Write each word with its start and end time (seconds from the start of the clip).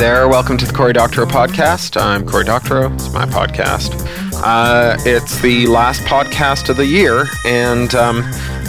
there. 0.00 0.28
Welcome 0.28 0.56
to 0.56 0.64
the 0.64 0.72
Cory 0.72 0.94
Doctorow 0.94 1.26
podcast. 1.26 2.00
I'm 2.00 2.24
Cory 2.24 2.44
Doctorow. 2.46 2.90
It's 2.94 3.12
my 3.12 3.26
podcast. 3.26 3.92
Uh, 4.42 4.96
it's 5.00 5.38
the 5.42 5.66
last 5.66 6.00
podcast 6.04 6.70
of 6.70 6.78
the 6.78 6.86
year, 6.86 7.26
and 7.44 7.94
um, 7.94 8.20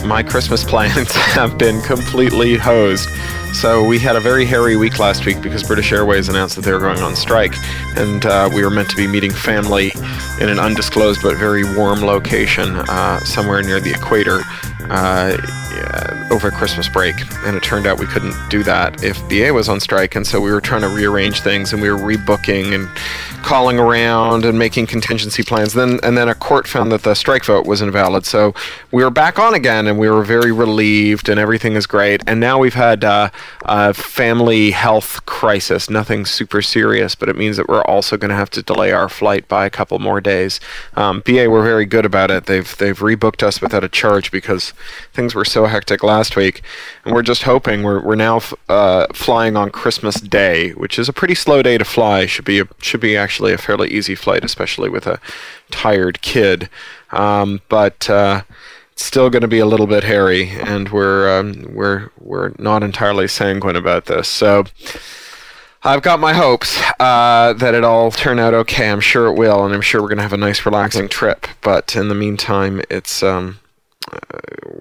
my 0.05 0.23
Christmas 0.23 0.61
plans 0.69 1.15
have 1.15 1.57
been 1.57 1.81
completely 1.83 2.57
hosed. 2.57 3.07
So 3.53 3.81
we 3.81 3.97
had 3.97 4.17
a 4.17 4.19
very 4.19 4.43
hairy 4.43 4.75
week 4.75 4.99
last 4.99 5.25
week 5.25 5.41
because 5.41 5.63
British 5.63 5.93
Airways 5.93 6.27
announced 6.27 6.57
that 6.57 6.65
they 6.65 6.73
were 6.73 6.79
going 6.79 6.99
on 6.99 7.15
strike, 7.15 7.55
and 7.95 8.25
uh, 8.25 8.49
we 8.53 8.61
were 8.61 8.69
meant 8.69 8.89
to 8.89 8.97
be 8.97 9.07
meeting 9.07 9.31
family 9.31 9.93
in 10.41 10.49
an 10.49 10.59
undisclosed 10.59 11.21
but 11.23 11.37
very 11.37 11.63
warm 11.77 12.01
location 12.01 12.75
uh, 12.75 13.21
somewhere 13.21 13.61
near 13.61 13.79
the 13.79 13.91
equator 13.91 14.41
uh, 14.89 15.37
over 16.31 16.49
Christmas 16.49 16.87
break. 16.87 17.15
And 17.45 17.55
it 17.55 17.61
turned 17.63 17.85
out 17.85 17.99
we 17.99 18.07
couldn't 18.07 18.35
do 18.49 18.63
that 18.63 19.03
if 19.03 19.17
BA 19.29 19.53
was 19.53 19.69
on 19.69 19.79
strike, 19.79 20.15
and 20.15 20.25
so 20.25 20.39
we 20.39 20.51
were 20.51 20.61
trying 20.61 20.81
to 20.81 20.89
rearrange 20.89 21.41
things, 21.41 21.73
and 21.73 21.81
we 21.81 21.91
were 21.91 21.97
rebooking 21.97 22.73
and 22.73 22.87
calling 23.43 23.79
around 23.79 24.45
and 24.45 24.57
making 24.57 24.87
contingency 24.87 25.43
plans. 25.43 25.73
Then 25.73 25.99
and 26.03 26.17
then 26.17 26.29
a 26.29 26.35
court 26.35 26.67
found 26.67 26.91
that 26.91 27.03
the 27.03 27.15
strike 27.15 27.43
vote 27.43 27.65
was 27.65 27.81
invalid, 27.81 28.25
so 28.25 28.53
we 28.91 29.03
were 29.03 29.09
back 29.09 29.37
on 29.37 29.53
again, 29.53 29.87
and 29.87 29.99
we 29.99 30.09
were 30.09 30.23
very 30.23 30.51
relieved, 30.51 31.27
and 31.27 31.39
everything 31.39 31.73
is 31.73 31.85
great. 31.85 32.21
And 32.27 32.39
now 32.39 32.57
we've 32.57 32.73
had 32.73 33.03
uh, 33.03 33.29
a 33.63 33.93
family 33.93 34.71
health 34.71 35.25
crisis, 35.25 35.89
nothing 35.89 36.25
super 36.25 36.61
serious, 36.61 37.13
but 37.13 37.29
it 37.29 37.35
means 37.35 37.57
that 37.57 37.67
we're 37.67 37.83
also 37.83 38.15
going 38.15 38.29
to 38.29 38.35
have 38.35 38.49
to 38.51 38.63
delay 38.63 38.91
our 38.91 39.09
flight 39.09 39.47
by 39.47 39.65
a 39.65 39.69
couple 39.69 39.99
more 39.99 40.21
days. 40.21 40.59
Um, 40.95 41.21
BA 41.25 41.49
were 41.49 41.63
very 41.63 41.85
good 41.85 42.05
about 42.05 42.31
it. 42.31 42.45
They've 42.45 42.77
they've 42.77 42.97
rebooked 42.97 43.43
us 43.43 43.61
without 43.61 43.83
a 43.83 43.89
charge 43.89 44.31
because 44.31 44.73
things 45.13 45.35
were 45.35 45.45
so 45.45 45.65
hectic 45.65 46.03
last 46.03 46.20
week, 46.35 46.61
and 47.03 47.13
we're 47.13 47.21
just 47.23 47.43
hoping 47.43 47.83
we're 47.83 48.01
we're 48.01 48.15
now 48.15 48.41
uh, 48.69 49.07
flying 49.13 49.55
on 49.55 49.69
Christmas 49.71 50.21
Day, 50.21 50.71
which 50.71 50.99
is 50.99 51.09
a 51.09 51.13
pretty 51.13 51.35
slow 51.35 51.61
day 51.61 51.77
to 51.77 51.85
fly. 51.85 52.25
Should 52.25 52.45
be 52.45 52.59
a, 52.59 52.67
should 52.79 53.01
be 53.01 53.17
actually 53.17 53.53
a 53.53 53.57
fairly 53.57 53.89
easy 53.89 54.15
flight, 54.15 54.43
especially 54.43 54.89
with 54.89 55.07
a 55.07 55.19
tired 55.71 56.21
kid. 56.21 56.69
Um, 57.11 57.61
but 57.69 58.09
uh, 58.09 58.43
it's 58.91 59.03
still 59.03 59.29
going 59.29 59.41
to 59.41 59.47
be 59.47 59.59
a 59.59 59.65
little 59.65 59.87
bit 59.87 60.03
hairy, 60.03 60.49
and 60.49 60.89
we're 60.89 61.39
um, 61.39 61.65
we're 61.73 62.09
we're 62.19 62.53
not 62.57 62.83
entirely 62.83 63.27
sanguine 63.27 63.75
about 63.75 64.05
this. 64.05 64.27
So. 64.27 64.65
I've 65.83 66.03
got 66.03 66.19
my 66.19 66.33
hopes 66.33 66.79
uh, 66.99 67.53
that 67.53 67.73
it 67.73 67.83
all 67.83 68.11
turn 68.11 68.37
out 68.37 68.53
okay. 68.53 68.91
I'm 68.91 68.99
sure 68.99 69.25
it 69.25 69.33
will, 69.33 69.65
and 69.65 69.73
I'm 69.73 69.81
sure 69.81 69.99
we're 69.99 70.09
going 70.09 70.17
to 70.17 70.21
have 70.21 70.31
a 70.31 70.37
nice, 70.37 70.63
relaxing 70.63 71.09
trip. 71.09 71.47
But 71.61 71.95
in 71.95 72.07
the 72.07 72.13
meantime, 72.13 72.83
it's 72.91 73.23
um, 73.23 73.59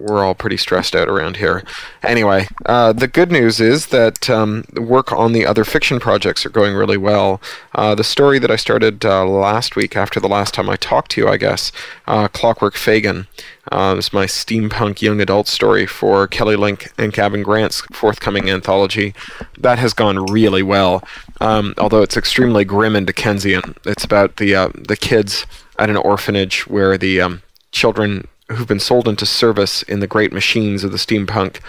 we're 0.01 0.23
all 0.23 0.35
pretty 0.35 0.57
stressed 0.57 0.95
out 0.95 1.07
around 1.07 1.37
here. 1.37 1.63
Anyway, 2.03 2.47
uh, 2.65 2.91
the 2.91 3.07
good 3.07 3.31
news 3.31 3.59
is 3.59 3.87
that 3.87 4.29
um, 4.29 4.65
work 4.75 5.11
on 5.11 5.31
the 5.31 5.45
other 5.45 5.63
fiction 5.63 5.99
projects 5.99 6.45
are 6.45 6.49
going 6.49 6.73
really 6.73 6.97
well. 6.97 7.39
Uh, 7.75 7.93
the 7.93 8.03
story 8.03 8.39
that 8.39 8.51
I 8.51 8.55
started 8.55 9.05
uh, 9.05 9.25
last 9.25 9.75
week, 9.75 9.95
after 9.95 10.19
the 10.19 10.27
last 10.27 10.53
time 10.53 10.69
I 10.69 10.75
talked 10.75 11.11
to 11.11 11.21
you, 11.21 11.27
I 11.27 11.37
guess, 11.37 11.71
uh, 12.07 12.27
Clockwork 12.29 12.73
Fagin, 12.73 13.27
uh, 13.71 13.95
is 13.97 14.11
my 14.11 14.25
steampunk 14.25 15.01
young 15.01 15.21
adult 15.21 15.47
story 15.47 15.85
for 15.85 16.27
Kelly 16.27 16.55
Link 16.55 16.91
and 16.97 17.13
Gavin 17.13 17.43
Grant's 17.43 17.81
forthcoming 17.91 18.49
anthology. 18.49 19.13
That 19.59 19.77
has 19.79 19.93
gone 19.93 20.25
really 20.25 20.63
well, 20.63 21.03
um, 21.39 21.75
although 21.77 22.01
it's 22.01 22.17
extremely 22.17 22.65
grim 22.65 22.95
and 22.95 23.05
Dickensian. 23.05 23.75
It's 23.85 24.03
about 24.03 24.37
the 24.37 24.71
the 24.73 24.97
kids 24.97 25.45
at 25.77 25.89
an 25.89 25.97
orphanage 25.97 26.67
where 26.67 26.97
the 26.97 27.21
um, 27.21 27.41
children 27.71 28.27
who've 28.51 28.67
been 28.67 28.79
sold 28.79 29.07
into 29.07 29.25
service 29.25 29.83
in 29.83 29.99
the 29.99 30.07
great 30.07 30.33
machines 30.33 30.83
of 30.83 30.91
the 30.91 30.97
steampunk 30.97 31.59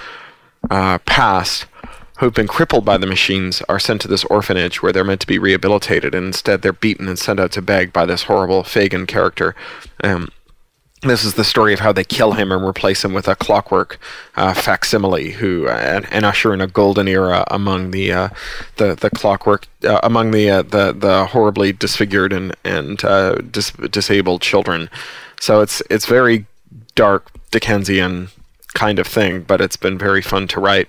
uh, 0.71 0.99
past, 0.99 1.67
who've 2.19 2.35
been 2.35 2.47
crippled 2.47 2.85
by 2.85 2.97
the 2.97 3.07
machines, 3.07 3.63
are 3.69 3.79
sent 3.79 4.01
to 4.01 4.09
this 4.09 4.25
orphanage 4.25 4.83
where 4.83 4.93
they're 4.93 5.05
meant 5.05 5.21
to 5.21 5.27
be 5.27 5.39
rehabilitated, 5.39 6.15
and 6.15 6.27
instead 6.27 6.63
they're 6.63 6.73
beaten 6.73 7.09
and 7.09 7.19
sent 7.19 7.41
out 7.41 7.53
to 7.53 7.63
beg 7.63 7.93
by 7.93 8.07
this 8.07 8.25
horrible 8.25 8.63
Fagin 8.63 9.07
character. 9.07 9.55
Um, 10.05 10.31
this 11.03 11.25
is 11.25 11.35
the 11.35 11.43
story 11.43 11.73
of 11.73 11.81
how 11.81 11.91
they 11.91 12.05
kill 12.05 12.33
him 12.33 12.53
and 12.53 12.65
replace 12.65 13.05
him 13.05 13.13
with 13.13 13.27
a 13.27 13.35
clockwork 13.35 13.99
uh, 14.37 14.55
facsimile, 14.55 15.33
who 15.33 15.67
uh, 15.67 16.03
and, 16.11 16.25
usher 16.25 16.55
in 16.55 16.61
a 16.61 16.69
golden 16.69 17.09
era 17.09 17.45
among 17.51 17.91
the 17.91 18.13
uh, 18.13 18.29
the 18.77 18.95
the 18.95 19.11
clockwork 19.11 19.67
uh, 19.85 19.99
among 20.05 20.31
the 20.31 20.49
uh, 20.49 20.63
the 20.63 20.93
the 20.93 21.27
horribly 21.27 21.73
disfigured 21.73 22.33
and 22.33 22.55
and 22.65 23.05
uh, 23.05 23.35
dis- 23.51 23.73
disabled 23.91 24.43
children. 24.43 24.89
So 25.41 25.61
it's 25.61 25.83
it's 25.91 26.07
very 26.07 26.47
dark 26.95 27.31
Dickensian 27.51 28.29
kind 28.75 28.99
of 28.99 29.07
thing, 29.07 29.43
but 29.43 29.61
it's 29.61 29.77
been 29.77 29.99
very 29.99 30.23
fun 30.23 30.49
to 30.49 30.61
write. 30.61 30.89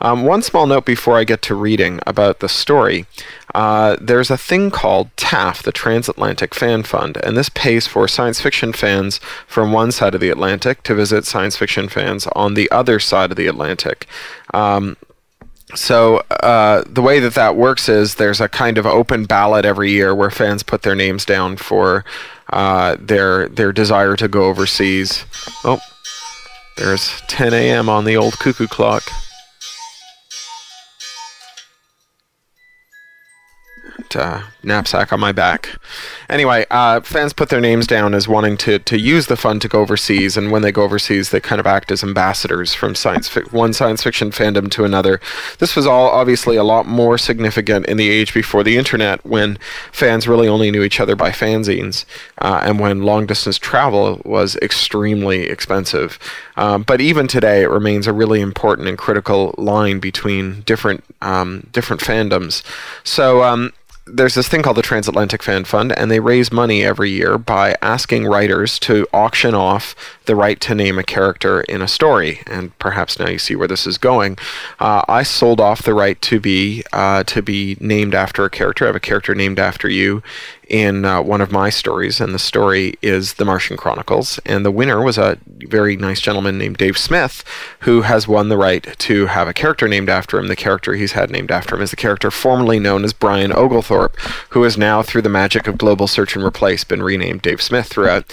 Um, 0.00 0.24
one 0.24 0.42
small 0.42 0.66
note 0.66 0.84
before 0.84 1.18
I 1.18 1.24
get 1.24 1.42
to 1.42 1.54
reading 1.54 2.00
about 2.06 2.40
the 2.40 2.48
story. 2.48 3.06
Uh, 3.54 3.96
there's 4.00 4.30
a 4.30 4.38
thing 4.38 4.70
called 4.70 5.14
TAFF, 5.16 5.62
the 5.62 5.72
Transatlantic 5.72 6.54
Fan 6.54 6.82
Fund, 6.82 7.16
and 7.24 7.36
this 7.36 7.48
pays 7.48 7.86
for 7.86 8.06
science 8.06 8.40
fiction 8.40 8.72
fans 8.72 9.18
from 9.46 9.72
one 9.72 9.92
side 9.92 10.14
of 10.14 10.20
the 10.20 10.30
Atlantic 10.30 10.82
to 10.84 10.94
visit 10.94 11.24
science 11.24 11.56
fiction 11.56 11.88
fans 11.88 12.26
on 12.28 12.54
the 12.54 12.70
other 12.70 13.00
side 13.00 13.30
of 13.30 13.36
the 13.36 13.46
Atlantic. 13.46 14.06
Um, 14.54 14.96
so 15.74 16.18
uh, 16.30 16.84
the 16.86 17.02
way 17.02 17.18
that 17.20 17.34
that 17.34 17.56
works 17.56 17.88
is 17.88 18.14
there's 18.14 18.40
a 18.40 18.48
kind 18.48 18.78
of 18.78 18.86
open 18.86 19.24
ballot 19.24 19.64
every 19.64 19.90
year 19.90 20.14
where 20.14 20.30
fans 20.30 20.62
put 20.62 20.82
their 20.82 20.94
names 20.94 21.24
down 21.24 21.56
for 21.56 22.04
uh, 22.50 22.96
their 23.00 23.48
their 23.48 23.72
desire 23.72 24.16
to 24.16 24.28
go 24.28 24.44
overseas. 24.44 25.24
Oh, 25.64 25.80
there's 26.76 27.20
10 27.22 27.52
a.m. 27.52 27.88
on 27.88 28.04
the 28.04 28.16
old 28.16 28.38
cuckoo 28.38 28.68
clock. 28.68 29.02
Uh, 34.14 34.42
knapsack 34.62 35.12
on 35.12 35.18
my 35.18 35.32
back. 35.32 35.70
Anyway, 36.28 36.66
uh, 36.70 37.00
fans 37.00 37.32
put 37.32 37.48
their 37.48 37.60
names 37.60 37.86
down 37.86 38.14
as 38.14 38.28
wanting 38.28 38.56
to, 38.58 38.78
to 38.80 38.98
use 38.98 39.26
the 39.26 39.36
fund 39.36 39.62
to 39.62 39.68
go 39.68 39.80
overseas, 39.80 40.36
and 40.36 40.50
when 40.50 40.62
they 40.62 40.70
go 40.70 40.82
overseas, 40.82 41.30
they 41.30 41.40
kind 41.40 41.60
of 41.60 41.66
act 41.66 41.90
as 41.90 42.02
ambassadors 42.02 42.74
from 42.74 42.94
science 42.94 43.28
fi- 43.28 43.40
one 43.50 43.72
science 43.72 44.02
fiction 44.02 44.30
fandom 44.30 44.70
to 44.70 44.84
another. 44.84 45.20
This 45.58 45.74
was 45.74 45.86
all 45.86 46.10
obviously 46.10 46.56
a 46.56 46.64
lot 46.64 46.86
more 46.86 47.16
significant 47.16 47.86
in 47.86 47.96
the 47.96 48.10
age 48.10 48.34
before 48.34 48.62
the 48.62 48.76
internet, 48.76 49.24
when 49.24 49.58
fans 49.92 50.28
really 50.28 50.48
only 50.48 50.70
knew 50.70 50.82
each 50.82 51.00
other 51.00 51.16
by 51.16 51.30
fanzines, 51.30 52.04
uh, 52.38 52.60
and 52.62 52.78
when 52.78 53.02
long 53.02 53.26
distance 53.26 53.58
travel 53.58 54.20
was 54.24 54.56
extremely 54.56 55.44
expensive. 55.44 56.18
Um, 56.56 56.82
but 56.82 57.00
even 57.00 57.28
today, 57.28 57.62
it 57.62 57.70
remains 57.70 58.06
a 58.06 58.12
really 58.12 58.40
important 58.40 58.88
and 58.88 58.98
critical 58.98 59.54
line 59.56 60.00
between 60.00 60.62
different 60.62 61.02
um, 61.22 61.66
different 61.72 62.02
fandoms. 62.02 62.62
So. 63.04 63.42
Um, 63.42 63.72
there's 64.06 64.34
this 64.34 64.46
thing 64.46 64.62
called 64.62 64.76
the 64.76 64.82
Transatlantic 64.82 65.42
Fan 65.42 65.64
Fund, 65.64 65.92
and 65.92 66.10
they 66.10 66.20
raise 66.20 66.52
money 66.52 66.84
every 66.84 67.10
year 67.10 67.38
by 67.38 67.76
asking 67.82 68.24
writers 68.24 68.78
to 68.80 69.06
auction 69.12 69.52
off 69.52 69.96
the 70.26 70.36
right 70.36 70.60
to 70.60 70.74
name 70.76 70.98
a 70.98 71.02
character 71.02 71.62
in 71.62 71.82
a 71.82 71.88
story. 71.88 72.40
And 72.46 72.76
perhaps 72.78 73.18
now 73.18 73.28
you 73.28 73.38
see 73.38 73.56
where 73.56 73.66
this 73.66 73.86
is 73.86 73.98
going. 73.98 74.38
Uh, 74.78 75.02
I 75.08 75.24
sold 75.24 75.60
off 75.60 75.82
the 75.82 75.94
right 75.94 76.20
to 76.22 76.38
be 76.38 76.84
uh, 76.92 77.24
to 77.24 77.42
be 77.42 77.76
named 77.80 78.14
after 78.14 78.44
a 78.44 78.50
character. 78.50 78.84
I 78.84 78.88
have 78.88 78.96
a 78.96 79.00
character 79.00 79.34
named 79.34 79.58
after 79.58 79.88
you 79.88 80.22
in 80.66 81.04
uh, 81.04 81.22
one 81.22 81.40
of 81.40 81.52
my 81.52 81.70
stories, 81.70 82.20
and 82.20 82.34
the 82.34 82.38
story 82.38 82.94
is 83.00 83.34
The 83.34 83.44
Martian 83.44 83.76
Chronicles. 83.76 84.40
And 84.44 84.64
the 84.64 84.70
winner 84.70 85.02
was 85.02 85.16
a 85.16 85.38
very 85.46 85.96
nice 85.96 86.20
gentleman 86.20 86.58
named 86.58 86.76
Dave 86.76 86.98
Smith, 86.98 87.44
who 87.80 88.02
has 88.02 88.26
won 88.26 88.48
the 88.48 88.56
right 88.56 88.96
to 88.98 89.26
have 89.26 89.48
a 89.48 89.54
character 89.54 89.86
named 89.86 90.08
after 90.08 90.38
him. 90.38 90.48
The 90.48 90.56
character 90.56 90.94
he's 90.94 91.12
had 91.12 91.30
named 91.30 91.50
after 91.50 91.76
him 91.76 91.82
is 91.82 91.90
the 91.90 91.96
character 91.96 92.30
formerly 92.30 92.78
known 92.78 93.04
as 93.04 93.12
Brian 93.12 93.52
Oglethorpe, 93.52 94.18
who 94.50 94.62
has 94.64 94.76
now, 94.76 95.02
through 95.02 95.22
the 95.22 95.28
magic 95.28 95.66
of 95.66 95.78
global 95.78 96.08
search 96.08 96.34
and 96.34 96.44
replace, 96.44 96.84
been 96.84 97.02
renamed 97.02 97.42
Dave 97.42 97.62
Smith 97.62 97.86
throughout 97.86 98.32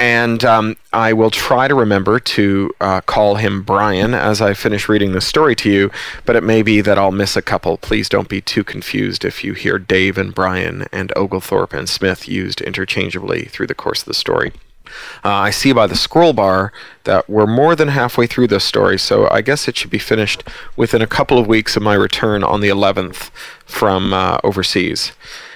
and 0.00 0.46
um, 0.46 0.76
I 0.94 1.12
will 1.12 1.28
try 1.28 1.68
to 1.68 1.74
remember 1.74 2.18
to 2.18 2.74
uh, 2.80 3.02
call 3.02 3.34
him 3.34 3.62
Brian 3.62 4.14
as 4.14 4.40
I 4.40 4.54
finish 4.54 4.88
reading 4.88 5.12
the 5.12 5.20
story 5.20 5.54
to 5.56 5.70
you, 5.70 5.90
but 6.24 6.36
it 6.36 6.42
may 6.42 6.62
be 6.62 6.80
that 6.80 6.96
I'll 6.96 7.12
miss 7.12 7.36
a 7.36 7.42
couple. 7.42 7.76
Please 7.76 8.08
don't 8.08 8.28
be 8.28 8.40
too 8.40 8.64
confused 8.64 9.26
if 9.26 9.44
you 9.44 9.52
hear 9.52 9.78
Dave 9.78 10.16
and 10.16 10.34
Brian 10.34 10.86
and 10.90 11.12
Oglethorpe 11.16 11.74
and 11.74 11.86
Smith 11.86 12.26
used 12.26 12.62
interchangeably 12.62 13.44
through 13.44 13.66
the 13.66 13.74
course 13.74 14.00
of 14.00 14.06
the 14.06 14.14
story. 14.14 14.52
Uh, 15.22 15.28
I 15.28 15.50
see 15.50 15.70
by 15.70 15.86
the 15.86 15.94
scroll 15.94 16.32
bar 16.32 16.72
that 17.04 17.28
we're 17.28 17.46
more 17.46 17.76
than 17.76 17.88
halfway 17.88 18.26
through 18.26 18.46
this 18.46 18.64
story, 18.64 18.98
so 18.98 19.28
I 19.30 19.42
guess 19.42 19.68
it 19.68 19.76
should 19.76 19.90
be 19.90 19.98
finished 19.98 20.42
within 20.76 21.02
a 21.02 21.06
couple 21.06 21.38
of 21.38 21.46
weeks 21.46 21.76
of 21.76 21.82
my 21.82 21.94
return 21.94 22.42
on 22.42 22.62
the 22.62 22.70
11th 22.70 23.30
from 23.66 24.14
uh, 24.14 24.38
overseas. 24.42 25.12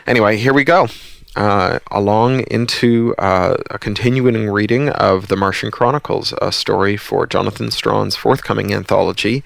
Anyway, 0.06 0.37
here 0.37 0.52
we 0.52 0.64
go 0.64 0.88
uh, 1.37 1.79
along 1.91 2.41
into 2.51 3.15
uh, 3.19 3.57
a 3.71 3.79
continuing 3.79 4.49
reading 4.51 4.89
of 4.91 5.29
The 5.29 5.37
Martian 5.37 5.71
Chronicles, 5.71 6.33
a 6.41 6.53
story 6.53 6.97
for 6.97 7.27
Jonathan 7.27 7.71
Strahan's 7.71 8.17
forthcoming 8.17 8.73
anthology, 8.73 9.43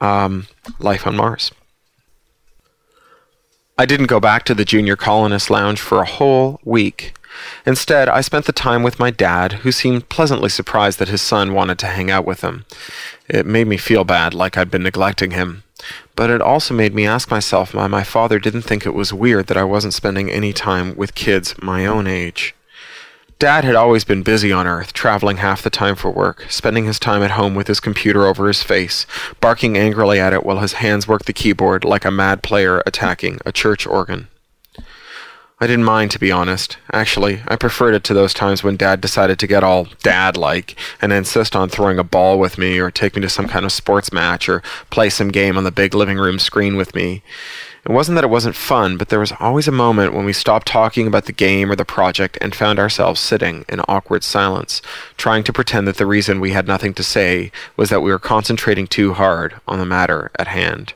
um, 0.00 0.46
Life 0.78 1.06
on 1.06 1.16
Mars. 1.16 1.50
I 3.76 3.86
didn't 3.86 4.06
go 4.06 4.20
back 4.20 4.44
to 4.44 4.54
the 4.54 4.64
Junior 4.64 4.94
Colonist 4.94 5.50
Lounge 5.50 5.80
for 5.80 6.00
a 6.00 6.06
whole 6.06 6.60
week. 6.64 7.14
Instead, 7.66 8.08
I 8.08 8.20
spent 8.20 8.44
the 8.46 8.52
time 8.52 8.84
with 8.84 9.00
my 9.00 9.10
dad, 9.10 9.54
who 9.64 9.72
seemed 9.72 10.08
pleasantly 10.08 10.48
surprised 10.48 11.00
that 11.00 11.08
his 11.08 11.20
son 11.20 11.52
wanted 11.52 11.78
to 11.80 11.86
hang 11.86 12.10
out 12.10 12.24
with 12.24 12.42
him. 12.42 12.64
It 13.28 13.46
made 13.46 13.66
me 13.66 13.76
feel 13.76 14.04
bad, 14.04 14.32
like 14.34 14.56
I'd 14.56 14.70
been 14.70 14.84
neglecting 14.84 15.32
him. 15.32 15.64
But 16.16 16.30
it 16.30 16.40
also 16.40 16.74
made 16.74 16.94
me 16.94 17.06
ask 17.06 17.30
myself 17.30 17.74
why 17.74 17.86
my 17.86 18.04
father 18.04 18.38
didn't 18.38 18.62
think 18.62 18.84
it 18.86 18.94
was 18.94 19.12
weird 19.12 19.46
that 19.48 19.56
I 19.56 19.64
wasn't 19.64 19.94
spending 19.94 20.30
any 20.30 20.52
time 20.52 20.94
with 20.96 21.14
kids 21.14 21.54
my 21.60 21.86
own 21.86 22.06
age. 22.06 22.54
Dad 23.38 23.64
had 23.64 23.74
always 23.74 24.04
been 24.04 24.22
busy 24.22 24.52
on 24.52 24.66
Earth, 24.66 24.92
traveling 24.92 25.38
half 25.38 25.60
the 25.60 25.68
time 25.68 25.96
for 25.96 26.10
work, 26.10 26.46
spending 26.48 26.84
his 26.84 26.98
time 27.00 27.22
at 27.22 27.32
home 27.32 27.54
with 27.54 27.66
his 27.66 27.80
computer 27.80 28.26
over 28.26 28.46
his 28.46 28.62
face, 28.62 29.06
barking 29.40 29.76
angrily 29.76 30.20
at 30.20 30.32
it 30.32 30.44
while 30.44 30.60
his 30.60 30.74
hands 30.74 31.08
worked 31.08 31.26
the 31.26 31.32
keyboard 31.32 31.84
like 31.84 32.04
a 32.04 32.10
mad 32.10 32.42
player 32.42 32.82
attacking 32.86 33.40
a 33.44 33.52
church 33.52 33.86
organ. 33.86 34.28
I 35.64 35.66
didn't 35.66 35.86
mind, 35.86 36.10
to 36.10 36.18
be 36.18 36.30
honest. 36.30 36.76
Actually, 36.92 37.40
I 37.48 37.56
preferred 37.56 37.94
it 37.94 38.04
to 38.04 38.12
those 38.12 38.34
times 38.34 38.62
when 38.62 38.76
Dad 38.76 39.00
decided 39.00 39.38
to 39.38 39.46
get 39.46 39.64
all 39.64 39.88
dad 40.02 40.36
like 40.36 40.78
and 41.00 41.10
insist 41.10 41.56
on 41.56 41.70
throwing 41.70 41.98
a 41.98 42.04
ball 42.04 42.38
with 42.38 42.58
me 42.58 42.78
or 42.78 42.90
take 42.90 43.16
me 43.16 43.22
to 43.22 43.30
some 43.30 43.48
kind 43.48 43.64
of 43.64 43.72
sports 43.72 44.12
match 44.12 44.46
or 44.46 44.62
play 44.90 45.08
some 45.08 45.30
game 45.30 45.56
on 45.56 45.64
the 45.64 45.70
big 45.70 45.94
living 45.94 46.18
room 46.18 46.38
screen 46.38 46.76
with 46.76 46.94
me. 46.94 47.22
It 47.82 47.92
wasn't 47.92 48.16
that 48.16 48.24
it 48.24 48.30
wasn't 48.30 48.56
fun, 48.56 48.98
but 48.98 49.08
there 49.08 49.18
was 49.18 49.32
always 49.40 49.66
a 49.66 49.72
moment 49.72 50.12
when 50.12 50.26
we 50.26 50.34
stopped 50.34 50.66
talking 50.66 51.06
about 51.06 51.24
the 51.24 51.32
game 51.32 51.70
or 51.70 51.76
the 51.76 51.86
project 51.86 52.36
and 52.42 52.54
found 52.54 52.78
ourselves 52.78 53.18
sitting 53.18 53.64
in 53.66 53.80
awkward 53.88 54.22
silence, 54.22 54.82
trying 55.16 55.44
to 55.44 55.52
pretend 55.54 55.88
that 55.88 55.96
the 55.96 56.04
reason 56.04 56.40
we 56.40 56.50
had 56.50 56.66
nothing 56.66 56.92
to 56.92 57.02
say 57.02 57.50
was 57.74 57.88
that 57.88 58.02
we 58.02 58.10
were 58.10 58.18
concentrating 58.18 58.86
too 58.86 59.14
hard 59.14 59.54
on 59.66 59.78
the 59.78 59.86
matter 59.86 60.30
at 60.38 60.48
hand. 60.48 60.92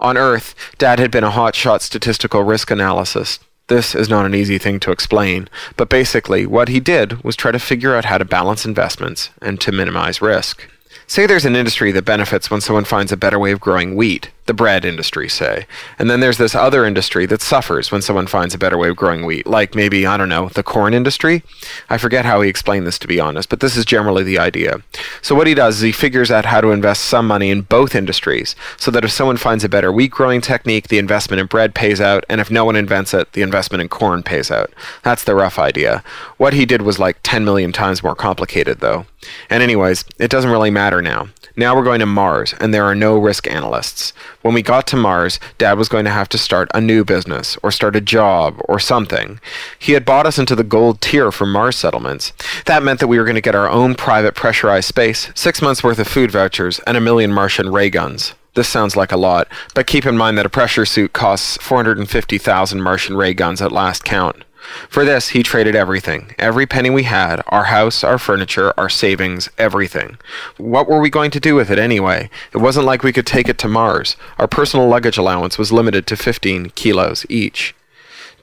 On 0.00 0.16
Earth, 0.16 0.54
Dad 0.78 0.98
had 0.98 1.10
been 1.10 1.24
a 1.24 1.30
hotshot 1.30 1.80
statistical 1.80 2.42
risk 2.42 2.70
analyst. 2.70 3.40
This 3.66 3.94
is 3.94 4.08
not 4.08 4.26
an 4.26 4.34
easy 4.34 4.56
thing 4.56 4.80
to 4.80 4.92
explain, 4.92 5.48
but 5.76 5.88
basically, 5.88 6.46
what 6.46 6.68
he 6.68 6.80
did 6.80 7.22
was 7.24 7.36
try 7.36 7.50
to 7.50 7.58
figure 7.58 7.94
out 7.94 8.06
how 8.06 8.16
to 8.16 8.24
balance 8.24 8.64
investments 8.64 9.30
and 9.42 9.60
to 9.60 9.72
minimize 9.72 10.22
risk. 10.22 10.66
Say 11.06 11.26
there's 11.26 11.44
an 11.44 11.56
industry 11.56 11.90
that 11.92 12.04
benefits 12.04 12.50
when 12.50 12.60
someone 12.60 12.84
finds 12.84 13.12
a 13.12 13.16
better 13.16 13.38
way 13.38 13.50
of 13.50 13.60
growing 13.60 13.96
wheat, 13.96 14.30
the 14.48 14.54
bread 14.54 14.84
industry, 14.84 15.28
say. 15.28 15.66
And 15.98 16.10
then 16.10 16.18
there's 16.18 16.38
this 16.38 16.56
other 16.56 16.84
industry 16.84 17.26
that 17.26 17.40
suffers 17.40 17.92
when 17.92 18.02
someone 18.02 18.26
finds 18.26 18.54
a 18.54 18.58
better 18.58 18.76
way 18.76 18.88
of 18.88 18.96
growing 18.96 19.24
wheat, 19.24 19.46
like 19.46 19.76
maybe, 19.76 20.04
I 20.04 20.16
don't 20.16 20.28
know, 20.28 20.48
the 20.48 20.64
corn 20.64 20.92
industry? 20.92 21.44
I 21.88 21.98
forget 21.98 22.24
how 22.24 22.40
he 22.40 22.50
explained 22.50 22.86
this, 22.86 22.98
to 22.98 23.06
be 23.06 23.20
honest, 23.20 23.48
but 23.48 23.60
this 23.60 23.76
is 23.76 23.84
generally 23.84 24.24
the 24.24 24.38
idea. 24.38 24.82
So 25.22 25.36
what 25.36 25.46
he 25.46 25.54
does 25.54 25.76
is 25.76 25.82
he 25.82 25.92
figures 25.92 26.32
out 26.32 26.46
how 26.46 26.60
to 26.60 26.72
invest 26.72 27.04
some 27.04 27.28
money 27.28 27.50
in 27.50 27.60
both 27.60 27.94
industries, 27.94 28.56
so 28.76 28.90
that 28.90 29.04
if 29.04 29.12
someone 29.12 29.36
finds 29.36 29.62
a 29.62 29.68
better 29.68 29.92
wheat 29.92 30.10
growing 30.10 30.40
technique, 30.40 30.88
the 30.88 30.98
investment 30.98 31.40
in 31.40 31.46
bread 31.46 31.74
pays 31.74 32.00
out, 32.00 32.24
and 32.28 32.40
if 32.40 32.50
no 32.50 32.64
one 32.64 32.74
invents 32.74 33.14
it, 33.14 33.32
the 33.34 33.42
investment 33.42 33.82
in 33.82 33.88
corn 33.88 34.22
pays 34.22 34.50
out. 34.50 34.72
That's 35.04 35.24
the 35.24 35.34
rough 35.34 35.58
idea. 35.58 36.02
What 36.38 36.54
he 36.54 36.64
did 36.66 36.82
was 36.82 36.98
like 36.98 37.18
10 37.22 37.44
million 37.44 37.70
times 37.70 38.02
more 38.02 38.16
complicated, 38.16 38.80
though. 38.80 39.06
And 39.50 39.62
anyways, 39.62 40.04
it 40.18 40.30
doesn't 40.30 40.50
really 40.50 40.70
matter 40.70 41.02
now. 41.02 41.28
Now 41.58 41.74
we're 41.74 41.82
going 41.82 41.98
to 41.98 42.06
Mars, 42.06 42.54
and 42.60 42.72
there 42.72 42.84
are 42.84 42.94
no 42.94 43.18
risk 43.18 43.50
analysts. 43.50 44.12
When 44.42 44.54
we 44.54 44.62
got 44.62 44.86
to 44.86 44.96
Mars, 44.96 45.40
Dad 45.58 45.76
was 45.76 45.88
going 45.88 46.04
to 46.04 46.10
have 46.12 46.28
to 46.28 46.38
start 46.38 46.68
a 46.72 46.80
new 46.80 47.04
business, 47.04 47.58
or 47.64 47.72
start 47.72 47.96
a 47.96 48.00
job, 48.00 48.62
or 48.66 48.78
something. 48.78 49.40
He 49.76 49.94
had 49.94 50.04
bought 50.04 50.24
us 50.24 50.38
into 50.38 50.54
the 50.54 50.62
gold 50.62 51.00
tier 51.00 51.32
for 51.32 51.46
Mars 51.46 51.74
settlements. 51.74 52.32
That 52.66 52.84
meant 52.84 53.00
that 53.00 53.08
we 53.08 53.18
were 53.18 53.24
going 53.24 53.34
to 53.34 53.40
get 53.40 53.56
our 53.56 53.68
own 53.68 53.96
private 53.96 54.36
pressurized 54.36 54.86
space, 54.86 55.32
six 55.34 55.60
months 55.60 55.82
worth 55.82 55.98
of 55.98 56.06
food 56.06 56.30
vouchers, 56.30 56.78
and 56.86 56.96
a 56.96 57.00
million 57.00 57.32
Martian 57.32 57.72
ray 57.72 57.90
guns. 57.90 58.34
This 58.54 58.68
sounds 58.68 58.94
like 58.94 59.10
a 59.10 59.16
lot, 59.16 59.48
but 59.74 59.88
keep 59.88 60.06
in 60.06 60.16
mind 60.16 60.38
that 60.38 60.46
a 60.46 60.50
pressure 60.50 60.86
suit 60.86 61.12
costs 61.12 61.56
450,000 61.56 62.80
Martian 62.80 63.16
ray 63.16 63.34
guns 63.34 63.60
at 63.60 63.72
last 63.72 64.04
count. 64.04 64.44
For 64.88 65.04
this, 65.04 65.28
he 65.28 65.42
traded 65.42 65.74
everything. 65.74 66.34
Every 66.38 66.66
penny 66.66 66.90
we 66.90 67.04
had 67.04 67.42
our 67.48 67.64
house, 67.64 68.04
our 68.04 68.18
furniture, 68.18 68.72
our 68.76 68.88
savings, 68.88 69.48
everything. 69.58 70.18
What 70.56 70.88
were 70.88 71.00
we 71.00 71.10
going 71.10 71.30
to 71.32 71.40
do 71.40 71.54
with 71.54 71.70
it 71.70 71.78
anyway? 71.78 72.30
It 72.52 72.58
wasn't 72.58 72.86
like 72.86 73.02
we 73.02 73.12
could 73.12 73.26
take 73.26 73.48
it 73.48 73.58
to 73.58 73.68
Mars. 73.68 74.16
Our 74.38 74.46
personal 74.46 74.88
luggage 74.88 75.18
allowance 75.18 75.58
was 75.58 75.72
limited 75.72 76.06
to 76.08 76.16
15 76.16 76.70
kilos 76.70 77.24
each. 77.28 77.74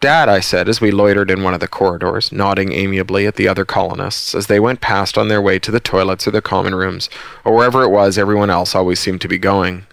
Dad, 0.01 0.27
I 0.27 0.39
said 0.39 0.67
as 0.67 0.81
we 0.81 0.91
loitered 0.91 1.31
in 1.31 1.41
one 1.41 1.53
of 1.53 1.61
the 1.61 1.67
corridors, 1.67 2.31
nodding 2.31 2.73
amiably 2.73 3.25
at 3.25 3.35
the 3.35 3.47
other 3.47 3.65
colonists 3.65 4.35
as 4.35 4.47
they 4.47 4.59
went 4.59 4.81
past 4.81 5.17
on 5.17 5.29
their 5.29 5.41
way 5.41 5.57
to 5.59 5.71
the 5.71 5.79
toilets 5.79 6.27
or 6.27 6.31
the 6.31 6.41
common 6.41 6.75
rooms, 6.75 7.09
or 7.43 7.55
wherever 7.55 7.81
it 7.81 7.89
was 7.89 8.17
everyone 8.17 8.49
else 8.49 8.75
always 8.75 8.99
seemed 8.99 9.21
to 9.21 9.27
be 9.27 9.37
going. 9.37 9.87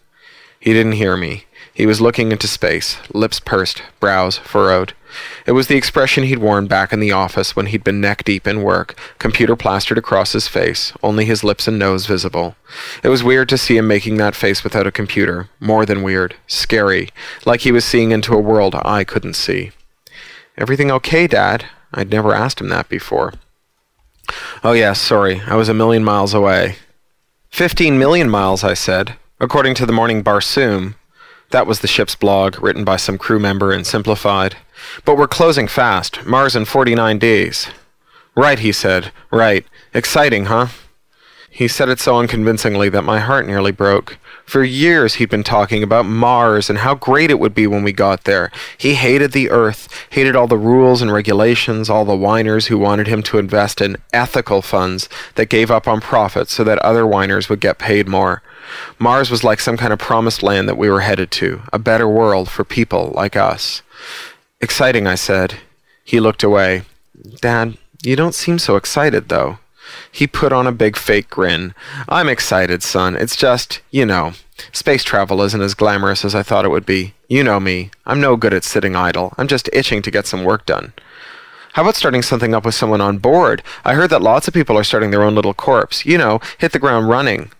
He 0.58 0.73
didn't 0.73 0.93
hear 0.93 1.17
me. 1.17 1.46
He 1.73 1.87
was 1.87 2.00
looking 2.00 2.32
into 2.32 2.46
space, 2.46 2.99
lips 3.14 3.40
pursed, 3.40 3.82
brows 4.00 4.38
furrowed. 4.38 4.93
It 5.47 5.53
was 5.53 5.67
the 5.67 5.76
expression 5.76 6.25
he'd 6.25 6.38
worn 6.38 6.67
back 6.67 6.93
in 6.93 7.00
the 7.00 7.12
office 7.12 7.55
when 7.55 7.67
he'd 7.67 7.85
been 7.85 8.00
neck 8.00 8.25
deep 8.25 8.47
in 8.47 8.62
work, 8.62 8.99
computer 9.19 9.56
plastered 9.56 9.99
across 9.99 10.32
his 10.32 10.49
face, 10.49 10.93
only 11.03 11.25
his 11.25 11.44
lips 11.44 11.69
and 11.69 11.79
nose 11.79 12.06
visible. 12.06 12.56
It 13.03 13.09
was 13.09 13.25
weird 13.25 13.49
to 13.50 13.59
see 13.59 13.76
him 13.76 13.87
making 13.87 14.17
that 14.17 14.35
face 14.35 14.64
without 14.64 14.87
a 14.87 14.93
computer. 14.93 15.49
More 15.61 15.85
than 15.85 16.03
weird. 16.03 16.37
Scary. 16.47 17.11
Like 17.44 17.61
he 17.61 17.73
was 17.73 17.85
seeing 17.85 18.12
into 18.12 18.35
a 18.35 18.41
world 18.41 18.75
I 18.82 19.05
couldn't 19.05 19.35
see. 19.35 19.73
Everything 20.56 20.91
okay, 20.91 21.26
Dad? 21.26 21.67
I'd 21.94 22.11
never 22.11 22.35
asked 22.35 22.61
him 22.61 22.69
that 22.69 22.88
before. 22.88 23.32
Oh, 24.64 24.73
yes, 24.73 25.00
sorry. 25.00 25.41
I 25.47 25.56
was 25.56 25.69
a 25.69 25.75
million 25.75 26.05
miles 26.05 26.32
away. 26.32 26.76
Fifteen 27.50 27.99
million 27.99 28.31
miles, 28.31 28.64
I 28.64 28.75
said. 28.75 29.17
According 29.41 29.75
to 29.75 29.87
the 29.87 29.93
morning 29.93 30.23
Barsoom, 30.23 30.94
that 31.50 31.67
was 31.67 31.81
the 31.81 31.88
ship's 31.88 32.14
blog, 32.14 32.62
written 32.62 32.85
by 32.85 32.97
some 32.97 33.19
crew 33.19 33.38
member 33.38 33.73
and 33.73 33.87
simplified. 33.87 34.56
But 35.05 35.17
we're 35.17 35.29
closing 35.29 35.69
fast. 35.69 36.25
Mars 36.25 36.56
in 36.56 36.64
49 36.64 37.19
days. 37.19 37.69
Right, 38.34 38.58
he 38.58 38.73
said. 38.73 39.12
Right. 39.31 39.67
Exciting, 39.94 40.46
huh? 40.46 40.69
He 41.50 41.69
said 41.69 41.90
it 41.90 42.00
so 42.00 42.17
unconvincingly 42.17 42.88
that 42.88 43.02
my 43.02 43.20
heart 43.20 43.46
nearly 43.46 43.73
broke. 43.73 44.17
For 44.46 44.64
years 44.64 45.14
he'd 45.14 45.29
been 45.29 45.44
talking 45.44 45.82
about 45.82 46.06
Mars 46.06 46.70
and 46.70 46.79
how 46.79 46.94
great 46.94 47.31
it 47.31 47.38
would 47.38 47.55
be 47.55 47.67
when 47.67 47.84
we 47.84 47.93
got 47.93 48.25
there. 48.25 48.50
He 48.79 48.94
hated 48.94 49.32
the 49.32 49.50
Earth, 49.50 49.87
hated 50.11 50.34
all 50.34 50.46
the 50.46 50.56
rules 50.56 51.02
and 51.02 51.12
regulations, 51.12 51.90
all 51.90 52.06
the 52.06 52.17
whiners 52.17 52.69
who 52.69 52.78
wanted 52.78 53.06
him 53.06 53.23
to 53.25 53.38
invest 53.38 53.82
in 53.82 53.99
ethical 54.14 54.62
funds 54.62 55.11
that 55.35 55.50
gave 55.50 55.70
up 55.70 55.87
on 55.87 56.00
profits 56.00 56.55
so 56.55 56.64
that 56.64 56.78
other 56.78 57.06
whiners 57.06 57.50
would 57.50 57.61
get 57.61 57.78
paid 57.78 58.08
more. 58.08 58.43
Mars 58.99 59.31
was 59.31 59.44
like 59.44 59.61
some 59.61 59.76
kind 59.76 59.93
of 59.93 59.99
promised 59.99 60.43
land 60.43 60.69
that 60.69 60.78
we 60.78 60.88
were 60.88 61.00
headed 61.00 61.31
to, 61.32 61.61
a 61.70 61.78
better 61.78 62.08
world 62.08 62.49
for 62.49 62.64
people 62.64 63.12
like 63.14 63.37
us. 63.37 63.82
Exciting, 64.62 65.09
I 65.09 65.17
said. 65.17 65.56
He 66.05 66.20
looked 66.20 66.44
away. 66.44 66.82
Dad, 67.41 67.76
you 68.03 68.14
don't 68.14 68.35
seem 68.35 68.61
so 68.61 68.76
excited, 68.76 69.28
though. 69.28 69.59
He 70.11 70.26
put 70.28 70.52
on 70.52 70.69
a 70.69 70.73
big 70.73 70.97
fake 70.97 71.28
grin. 71.28 71.75
I'm 72.09 72.28
excited, 72.28 72.83
son. 72.85 73.16
It's 73.16 73.37
just, 73.37 73.81
you 73.90 74.07
know, 74.07 74.35
space 74.71 75.02
travel 75.02 75.42
isn't 75.42 75.61
as 75.61 75.75
glamorous 75.75 76.25
as 76.25 76.35
I 76.37 76.45
thought 76.45 76.64
it 76.64 76.71
would 76.71 76.87
be. 76.87 77.14
You 77.28 77.42
know 77.42 77.59
me. 77.59 77.90
I'm 78.07 78.21
no 78.21 78.37
good 78.37 78.54
at 78.54 78.62
sitting 78.62 78.95
idle. 78.95 79.35
I'm 79.37 79.49
just 79.49 79.69
itching 79.73 80.00
to 80.02 80.11
get 80.12 80.26
some 80.28 80.45
work 80.45 80.64
done. 80.64 80.92
How 81.73 81.83
about 81.83 81.97
starting 81.97 82.23
something 82.23 82.54
up 82.54 82.64
with 82.64 82.75
someone 82.75 83.00
on 83.00 83.19
board? 83.19 83.62
I 83.85 83.95
heard 83.95 84.11
that 84.11 84.23
lots 84.23 84.47
of 84.47 84.54
people 84.54 84.78
are 84.78 84.85
starting 84.85 85.11
their 85.11 85.25
own 85.25 85.35
little 85.35 85.54
corps. 85.54 86.04
You 86.04 86.19
know, 86.19 86.40
hit 86.59 86.73
the 86.73 86.78
ground 86.78 87.09
running. 87.09 87.50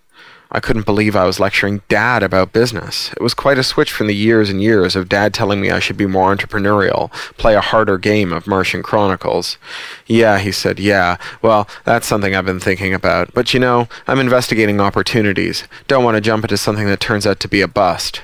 I 0.52 0.61
couldn't 0.61 0.85
believe 0.85 1.16
I 1.16 1.25
was 1.25 1.40
lecturing 1.40 1.80
Dad 1.88 2.23
about 2.23 2.52
business. 2.52 3.11
It 3.12 3.23
was 3.23 3.32
quite 3.32 3.59
a 3.59 3.64
switch 3.64 3.90
from 3.90 4.06
the 4.06 4.14
years 4.14 4.50
and 4.50 4.62
years 4.62 4.94
of 4.94 5.09
Dad 5.09 5.32
telling 5.32 5.61
me 5.61 5.71
I 5.71 5.80
should 5.80 5.97
be 5.97 6.06
more 6.06 6.35
entrepreneurial, 6.35 7.11
play 7.38 7.54
a 7.54 7.62
harder 7.62 7.97
game 7.97 8.32
of 8.35 8.47
Martian 8.47 8.82
Chronicles. 8.82 9.56
Yeah, 10.06 10.38
he 10.38 10.52
said, 10.52 10.78
yeah. 10.78 11.16
Well, 11.40 11.66
that's 11.85 12.06
something 12.06 12.37
I've 12.37 12.44
been 12.44 12.61
thinking 12.61 12.92
about. 12.92 13.32
But 13.32 13.54
you 13.54 13.61
know, 13.61 13.88
I'm 14.06 14.21
investigating 14.21 14.78
opportunities. 14.78 15.64
Don't 15.88 16.04
want 16.04 16.16
to 16.16 16.21
jump 16.21 16.44
into 16.44 16.59
something 16.59 16.87
that 16.87 17.00
turns 17.00 17.26
out 17.26 17.40
to 17.40 17.49
be 17.49 17.62
a 17.62 17.68
bust. 17.68 18.21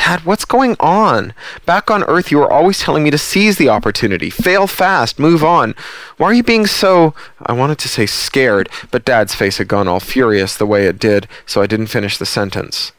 Dad, 0.00 0.24
what's 0.24 0.46
going 0.46 0.76
on? 0.80 1.34
Back 1.66 1.90
on 1.90 2.04
Earth, 2.04 2.30
you 2.30 2.38
were 2.38 2.50
always 2.50 2.80
telling 2.80 3.04
me 3.04 3.10
to 3.10 3.18
seize 3.18 3.58
the 3.58 3.68
opportunity, 3.68 4.30
fail 4.30 4.66
fast, 4.66 5.18
move 5.18 5.44
on. 5.44 5.74
Why 6.16 6.28
are 6.28 6.32
you 6.32 6.42
being 6.42 6.66
so. 6.66 7.14
I 7.44 7.52
wanted 7.52 7.78
to 7.80 7.88
say 7.88 8.06
scared, 8.06 8.70
but 8.90 9.04
Dad's 9.04 9.34
face 9.34 9.58
had 9.58 9.68
gone 9.68 9.88
all 9.88 10.00
furious 10.00 10.56
the 10.56 10.64
way 10.64 10.86
it 10.86 10.98
did, 10.98 11.28
so 11.44 11.60
I 11.60 11.66
didn't 11.66 11.88
finish 11.88 12.16
the 12.16 12.24
sentence. 12.24 12.92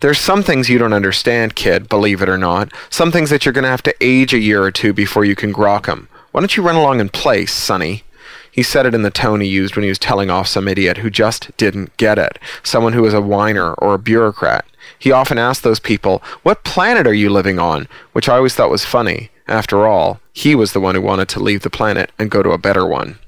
There's 0.00 0.18
some 0.18 0.42
things 0.42 0.70
you 0.70 0.78
don't 0.78 0.94
understand, 0.94 1.56
kid, 1.56 1.90
believe 1.90 2.22
it 2.22 2.28
or 2.30 2.38
not. 2.38 2.72
Some 2.88 3.12
things 3.12 3.28
that 3.28 3.44
you're 3.44 3.52
going 3.52 3.64
to 3.64 3.68
have 3.68 3.82
to 3.82 3.94
age 4.00 4.32
a 4.32 4.38
year 4.38 4.62
or 4.62 4.70
two 4.70 4.94
before 4.94 5.26
you 5.26 5.36
can 5.36 5.52
grok 5.52 5.90
'em. 5.90 6.08
Why 6.32 6.40
don't 6.40 6.56
you 6.56 6.62
run 6.62 6.74
along 6.74 7.02
and 7.02 7.12
play, 7.12 7.44
sonny? 7.44 8.02
He 8.52 8.62
said 8.62 8.86
it 8.86 8.94
in 8.94 9.02
the 9.02 9.10
tone 9.10 9.40
he 9.40 9.48
used 9.48 9.76
when 9.76 9.82
he 9.82 9.88
was 9.88 9.98
telling 9.98 10.30
off 10.30 10.48
some 10.48 10.66
idiot 10.66 10.98
who 10.98 11.10
just 11.10 11.56
didn't 11.56 11.96
get 11.96 12.18
it, 12.18 12.38
someone 12.62 12.92
who 12.92 13.02
was 13.02 13.14
a 13.14 13.20
whiner 13.20 13.74
or 13.74 13.94
a 13.94 13.98
bureaucrat. 13.98 14.64
He 14.98 15.12
often 15.12 15.38
asked 15.38 15.62
those 15.62 15.80
people, 15.80 16.22
What 16.42 16.64
planet 16.64 17.06
are 17.06 17.14
you 17.14 17.30
living 17.30 17.58
on? 17.58 17.88
which 18.12 18.28
I 18.28 18.36
always 18.36 18.54
thought 18.54 18.70
was 18.70 18.84
funny. 18.84 19.30
After 19.46 19.86
all, 19.86 20.20
he 20.32 20.54
was 20.54 20.72
the 20.72 20.80
one 20.80 20.94
who 20.94 21.02
wanted 21.02 21.28
to 21.30 21.40
leave 21.40 21.62
the 21.62 21.70
planet 21.70 22.12
and 22.18 22.30
go 22.30 22.42
to 22.42 22.50
a 22.50 22.58
better 22.58 22.86
one. 22.86 23.18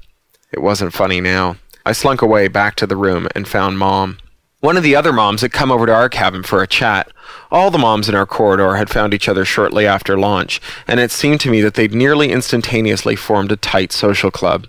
It 0.51 0.61
wasn't 0.61 0.93
funny 0.93 1.19
now. 1.19 1.57
I 1.85 1.91
slunk 1.91 2.21
away 2.21 2.47
back 2.47 2.75
to 2.75 2.87
the 2.87 2.95
room 2.95 3.27
and 3.35 3.47
found 3.47 3.77
Mom. 3.77 4.17
One 4.63 4.77
of 4.77 4.83
the 4.83 4.95
other 4.95 5.11
moms 5.11 5.41
had 5.41 5.51
come 5.51 5.73
over 5.73 5.85
to 5.85 5.93
our 5.93 6.07
cabin 6.07 6.41
for 6.41 6.63
a 6.63 6.67
chat. 6.67 7.11
All 7.51 7.69
the 7.69 7.77
moms 7.77 8.07
in 8.07 8.15
our 8.15 8.25
corridor 8.25 8.75
had 8.77 8.89
found 8.89 9.13
each 9.13 9.27
other 9.27 9.43
shortly 9.43 9.85
after 9.85 10.17
launch, 10.17 10.61
and 10.87 11.01
it 11.01 11.11
seemed 11.11 11.41
to 11.41 11.49
me 11.49 11.59
that 11.59 11.73
they'd 11.73 11.93
nearly 11.93 12.31
instantaneously 12.31 13.17
formed 13.17 13.51
a 13.51 13.57
tight 13.57 13.91
social 13.91 14.31
club. 14.31 14.67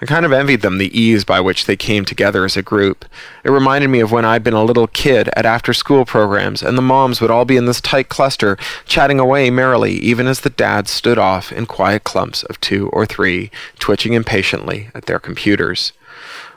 I 0.00 0.06
kind 0.06 0.24
of 0.24 0.32
envied 0.32 0.62
them 0.62 0.78
the 0.78 0.98
ease 0.98 1.26
by 1.26 1.40
which 1.40 1.66
they 1.66 1.76
came 1.76 2.06
together 2.06 2.46
as 2.46 2.56
a 2.56 2.62
group. 2.62 3.04
It 3.44 3.50
reminded 3.50 3.88
me 3.88 4.00
of 4.00 4.10
when 4.10 4.24
I'd 4.24 4.42
been 4.42 4.54
a 4.54 4.64
little 4.64 4.86
kid 4.86 5.28
at 5.36 5.44
after 5.44 5.74
school 5.74 6.06
programs, 6.06 6.62
and 6.62 6.78
the 6.78 6.80
moms 6.80 7.20
would 7.20 7.30
all 7.30 7.44
be 7.44 7.58
in 7.58 7.66
this 7.66 7.82
tight 7.82 8.08
cluster, 8.08 8.56
chatting 8.86 9.20
away 9.20 9.50
merrily, 9.50 9.92
even 9.98 10.26
as 10.26 10.40
the 10.40 10.48
dads 10.48 10.90
stood 10.90 11.18
off 11.18 11.52
in 11.52 11.66
quiet 11.66 12.04
clumps 12.04 12.42
of 12.44 12.58
two 12.62 12.88
or 12.88 13.04
three, 13.04 13.50
twitching 13.78 14.14
impatiently 14.14 14.88
at 14.94 15.04
their 15.04 15.18
computers. 15.18 15.92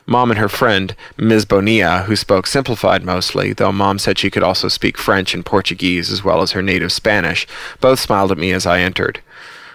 Mom 0.09 0.31
and 0.31 0.39
her 0.39 0.49
friend, 0.49 0.95
Ms. 1.17 1.45
Bonilla, 1.45 2.01
who 2.07 2.15
spoke 2.15 2.47
simplified 2.47 3.03
mostly, 3.03 3.53
though 3.53 3.71
Mom 3.71 3.99
said 3.99 4.17
she 4.17 4.31
could 4.31 4.41
also 4.41 4.67
speak 4.67 4.97
French 4.97 5.35
and 5.35 5.45
Portuguese 5.45 6.11
as 6.11 6.23
well 6.23 6.41
as 6.41 6.53
her 6.53 6.63
native 6.63 6.91
Spanish, 6.91 7.45
both 7.79 7.99
smiled 7.99 8.31
at 8.31 8.39
me 8.39 8.51
as 8.51 8.65
I 8.65 8.79
entered. 8.79 9.21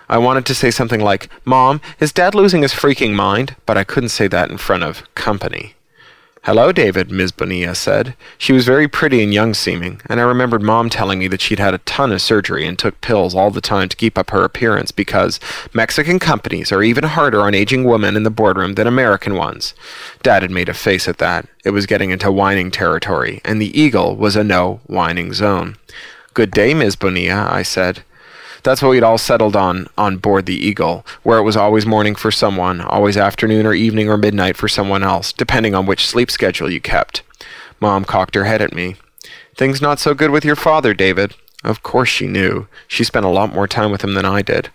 I 0.09 0.19
wanted 0.19 0.45
to 0.47 0.55
say 0.55 0.73
something 0.73 1.01
like, 1.01 1.29
Mom, 1.45 1.81
is 2.01 2.13
Dad 2.13 2.35
losing 2.35 2.63
his 2.63 2.73
freaking 2.73 3.15
mind? 3.15 3.55
But 3.65 3.79
I 3.79 3.85
couldn't 3.85 4.09
say 4.09 4.27
that 4.27 4.51
in 4.51 4.59
front 4.59 4.83
of 4.83 5.05
company. 5.15 5.77
Hello, 6.45 6.73
David, 6.73 7.11
Ms. 7.11 7.33
Bonilla 7.33 7.75
said. 7.75 8.15
She 8.37 8.53
was 8.53 8.67
very 8.67 8.87
pretty 8.87 9.23
and 9.23 9.33
young 9.33 9.55
seeming, 9.55 10.03
and 10.11 10.21
I 10.21 10.25
remembered 10.25 10.61
Mom 10.61 10.91
telling 10.91 11.19
me 11.19 11.27
that 11.29 11.41
she'd 11.41 11.59
had 11.59 11.73
a 11.73 11.79
ton 11.79 12.13
of 12.13 12.21
surgery 12.21 12.67
and 12.67 12.79
took 12.79 13.01
pills 13.01 13.35
all 13.35 13.51
the 13.51 13.63
time 13.63 13.89
to 13.89 13.97
keep 13.97 14.19
up 14.19 14.29
her 14.29 14.45
appearance 14.45 14.93
because 14.93 15.41
Mexican 15.73 16.19
companies 16.19 16.71
are 16.71 16.83
even 16.83 17.05
harder 17.05 17.41
on 17.41 17.55
aging 17.55 17.85
women 17.85 18.15
in 18.15 18.25
the 18.25 18.31
boardroom 18.31 18.75
than 18.75 18.87
American 18.87 19.37
ones. 19.37 19.73
Dad 20.23 20.43
had 20.43 20.51
made 20.51 20.69
a 20.69 20.75
face 20.75 21.09
at 21.09 21.17
that. 21.17 21.49
It 21.65 21.71
was 21.71 21.87
getting 21.87 22.11
into 22.11 22.31
whining 22.31 22.71
territory, 22.71 23.41
and 23.43 23.59
the 23.59 23.81
Eagle 23.81 24.15
was 24.15 24.37
a 24.37 24.45
no 24.45 24.81
whining 24.87 25.33
zone. 25.33 25.77
Good 26.35 26.51
day, 26.51 26.75
Ms. 26.75 26.95
Bonilla, 26.95 27.49
I 27.51 27.63
said. 27.63 28.03
That's 28.65 28.81
what 28.81 28.89
we'd 28.89 29.03
all 29.03 29.19
settled 29.19 29.57
on 29.57 29.89
on 29.99 30.17
board 30.17 30.47
the 30.47 30.57
Eagle, 30.57 31.05
where 31.23 31.39
it 31.39 31.43
was 31.43 31.57
always 31.57 31.85
morning 31.85 32.15
for 32.15 32.31
someone, 32.31 32.81
always 32.81 33.17
afternoon 33.17 33.67
or 33.67 33.75
evening 33.75 34.09
or 34.09 34.17
midnight 34.17 34.57
for 34.57 34.69
someone 34.69 35.03
else, 35.03 35.35
depending 35.35 35.75
on 35.75 35.85
which 35.85 36.07
sleep 36.07 36.31
schedule 36.31 36.71
you 36.71 36.81
kept. 36.81 37.23
Mom 37.79 38.07
cocked 38.07 38.35
her 38.35 38.45
head 38.45 38.63
at 38.63 38.73
me. 38.73 38.97
Things 39.55 39.83
not 39.83 40.01
so 40.01 40.15
good 40.15 40.31
with 40.31 40.47
your 40.47 40.57
father, 40.57 40.95
David. 40.95 41.35
Of 41.63 41.83
course 41.83 42.09
she 42.09 42.27
knew. 42.27 42.67
She 42.89 43.05
spent 43.05 43.27
a 43.27 43.29
lot 43.29 43.53
more 43.53 43.69
time 43.69 43.91
with 43.91 44.03
him 44.03 44.15
than 44.15 44.25
I 44.25 44.41
did. 44.41 44.71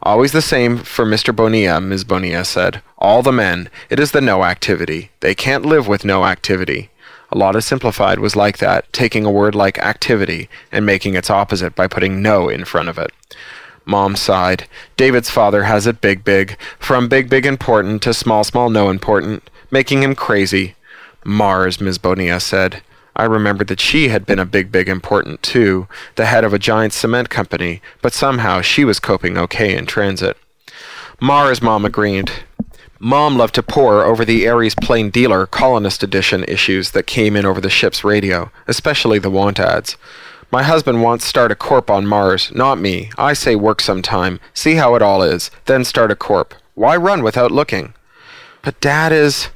Always 0.00 0.30
the 0.30 0.42
same 0.42 0.78
for 0.78 1.04
Mr. 1.04 1.34
Bonilla, 1.34 1.80
Ms. 1.80 2.04
Bonilla 2.04 2.44
said. 2.44 2.82
All 2.98 3.22
the 3.22 3.32
men. 3.32 3.68
It 3.90 3.98
is 3.98 4.12
the 4.12 4.20
no 4.20 4.44
activity. 4.44 5.10
They 5.20 5.34
can't 5.34 5.66
live 5.66 5.88
with 5.88 6.04
no 6.04 6.24
activity. 6.24 6.90
A 7.34 7.38
lot 7.38 7.56
of 7.56 7.64
simplified 7.64 8.20
was 8.20 8.36
like 8.36 8.58
that, 8.58 8.90
taking 8.92 9.24
a 9.24 9.30
word 9.30 9.56
like 9.56 9.76
activity 9.80 10.48
and 10.70 10.86
making 10.86 11.16
its 11.16 11.28
opposite 11.28 11.74
by 11.74 11.88
putting 11.88 12.22
no 12.22 12.48
in 12.48 12.64
front 12.64 12.88
of 12.88 12.96
it. 12.96 13.10
Mom 13.84 14.14
sighed. 14.14 14.68
David's 14.96 15.30
father 15.30 15.64
has 15.64 15.84
it 15.88 16.00
big, 16.00 16.22
big. 16.22 16.56
From 16.78 17.08
big, 17.08 17.28
big 17.28 17.44
important 17.44 18.02
to 18.02 18.14
small, 18.14 18.44
small, 18.44 18.70
no 18.70 18.88
important. 18.88 19.50
Making 19.72 20.04
him 20.04 20.14
crazy. 20.14 20.76
Mars, 21.24 21.80
Ms. 21.80 21.98
Bonilla 21.98 22.38
said. 22.38 22.82
I 23.16 23.24
remembered 23.24 23.66
that 23.66 23.80
she 23.80 24.08
had 24.08 24.26
been 24.26 24.38
a 24.38 24.46
big, 24.46 24.70
big 24.70 24.88
important 24.88 25.42
too, 25.42 25.88
the 26.14 26.26
head 26.26 26.44
of 26.44 26.54
a 26.54 26.58
giant 26.58 26.92
cement 26.92 27.30
company, 27.30 27.82
but 28.00 28.12
somehow 28.12 28.60
she 28.60 28.84
was 28.84 29.00
coping 29.00 29.36
okay 29.38 29.76
in 29.76 29.86
transit. 29.86 30.36
Mars, 31.20 31.60
Mom 31.60 31.84
agreed. 31.84 32.30
Mom 33.00 33.36
loved 33.36 33.56
to 33.56 33.62
pore 33.62 34.04
over 34.04 34.24
the 34.24 34.46
Aries 34.46 34.74
Plain 34.76 35.10
Dealer 35.10 35.46
Colonist 35.46 36.02
Edition 36.02 36.44
issues 36.44 36.92
that 36.92 37.08
came 37.08 37.34
in 37.34 37.44
over 37.44 37.60
the 37.60 37.68
ship's 37.68 38.04
radio, 38.04 38.52
especially 38.68 39.18
the 39.18 39.30
want 39.30 39.58
ads. 39.58 39.96
My 40.52 40.62
husband 40.62 41.02
wants 41.02 41.24
start 41.24 41.50
a 41.50 41.56
corp 41.56 41.90
on 41.90 42.06
Mars, 42.06 42.52
not 42.54 42.78
me. 42.78 43.10
I 43.18 43.32
say 43.32 43.56
work 43.56 43.80
some 43.80 44.00
time, 44.00 44.38
see 44.54 44.76
how 44.76 44.94
it 44.94 45.02
all 45.02 45.22
is, 45.22 45.50
then 45.64 45.84
start 45.84 46.12
a 46.12 46.16
corp. 46.16 46.54
Why 46.74 46.96
run 46.96 47.24
without 47.24 47.50
looking? 47.50 47.94
But 48.62 48.80
Dad 48.80 49.10
is. 49.10 49.48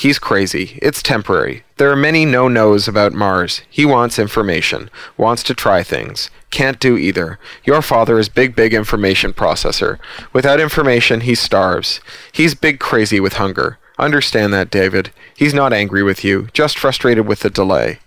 He's 0.00 0.18
crazy. 0.18 0.78
It's 0.80 1.02
temporary. 1.02 1.62
There 1.76 1.90
are 1.90 1.94
many 1.94 2.24
no 2.24 2.48
nos 2.48 2.88
about 2.88 3.12
Mars. 3.12 3.60
He 3.68 3.84
wants 3.84 4.18
information, 4.18 4.88
wants 5.18 5.42
to 5.42 5.54
try 5.54 5.82
things. 5.82 6.30
Can't 6.50 6.80
do 6.80 6.96
either. 6.96 7.38
Your 7.64 7.82
father 7.82 8.18
is 8.18 8.30
big, 8.30 8.56
big 8.56 8.72
information 8.72 9.34
processor. 9.34 9.98
Without 10.32 10.58
information, 10.58 11.20
he 11.20 11.34
starves. 11.34 12.00
He's 12.32 12.54
big 12.54 12.80
crazy 12.80 13.20
with 13.20 13.34
hunger. 13.34 13.78
Understand 13.98 14.54
that, 14.54 14.70
David. 14.70 15.10
He's 15.36 15.52
not 15.52 15.74
angry 15.74 16.02
with 16.02 16.24
you, 16.24 16.48
just 16.54 16.78
frustrated 16.78 17.26
with 17.26 17.40
the 17.40 17.50
delay. 17.50 17.98